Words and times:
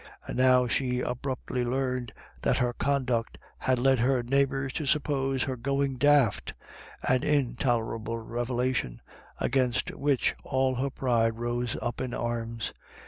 And 0.25 0.35
now 0.35 0.65
she 0.65 1.01
abruptly 1.01 1.63
learned 1.63 2.11
that 2.41 2.57
her 2.57 2.73
conduct 2.73 3.37
had 3.59 3.77
led 3.77 3.99
her 3.99 4.23
neighbours 4.23 4.73
to 4.73 4.87
suppose 4.87 5.43
her 5.43 5.55
going 5.55 5.97
daft, 5.97 6.55
an 7.03 7.21
in 7.21 7.55
tolerable 7.55 8.17
revelation, 8.17 8.99
against 9.39 9.91
which 9.91 10.33
all 10.43 10.73
her 10.73 10.89
pride 10.89 11.35
rose 11.37 11.77
up 11.83 12.01
in 12.01 12.15
arms. 12.15 12.73